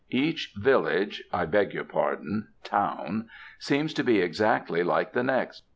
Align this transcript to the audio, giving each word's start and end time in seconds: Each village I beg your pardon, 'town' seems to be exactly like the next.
Each 0.09 0.51
village 0.57 1.23
I 1.31 1.45
beg 1.45 1.75
your 1.75 1.83
pardon, 1.83 2.47
'town' 2.63 3.29
seems 3.59 3.93
to 3.93 4.03
be 4.03 4.19
exactly 4.19 4.81
like 4.81 5.13
the 5.13 5.21
next. 5.21 5.61